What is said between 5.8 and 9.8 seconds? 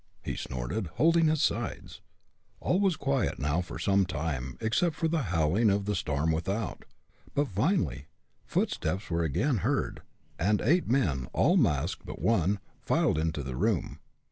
the storm without. But, finally, footsteps were again